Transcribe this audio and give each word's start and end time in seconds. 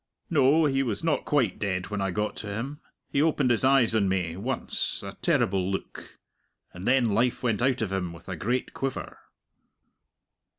No; 0.31 0.65
he 0.65 0.81
was 0.81 1.03
not 1.03 1.25
quite 1.25 1.59
dead 1.59 1.91
when 1.91 2.01
I 2.01 2.09
got 2.09 2.35
to 2.37 2.47
him. 2.47 2.79
He 3.11 3.21
opened 3.21 3.51
his 3.51 3.63
eyes 3.63 3.93
on 3.93 4.09
me, 4.09 4.35
once 4.35 5.03
a 5.03 5.11
terrible 5.21 5.69
look 5.69 6.17
and 6.73 6.87
then 6.87 7.09
life 7.11 7.43
went 7.43 7.61
out 7.61 7.83
of 7.83 7.91
him 7.93 8.11
with 8.11 8.27
a 8.27 8.35
great 8.35 8.73
quiver." 8.73 9.19